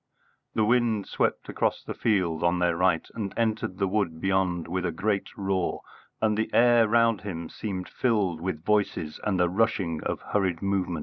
The 0.55 0.65
wind 0.65 1.05
swept 1.05 1.47
across 1.47 1.83
the 1.83 1.93
field 1.93 2.41
on 2.43 2.57
their 2.57 2.75
right 2.75 3.07
and 3.13 3.35
entered 3.37 3.77
the 3.77 3.87
wood 3.87 4.19
beyond 4.19 4.67
with 4.67 4.83
a 4.83 4.91
great 4.91 5.27
roar, 5.37 5.83
and 6.19 6.35
the 6.35 6.51
air 6.55 6.87
round 6.87 7.21
him 7.21 7.49
seemed 7.49 7.87
filled 7.87 8.41
with 8.41 8.65
voices 8.65 9.19
and 9.23 9.39
the 9.39 9.47
rushing 9.47 10.01
of 10.03 10.19
hurried 10.21 10.59
movement. 10.63 10.99